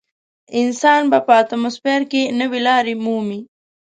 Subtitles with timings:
[0.61, 3.39] انسان به په اتموسفیر کې نوې لارې مومي.